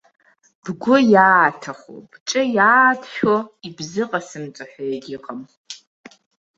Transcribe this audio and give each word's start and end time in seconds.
Бгәы 0.63 0.97
иааҭаху, 1.13 1.99
бҿы 2.09 2.41
иааҭшәо 2.55 3.35
ибзыҟасымҵо 3.67 4.63
ҳәа 4.71 4.83
егьыҟам. 4.91 5.41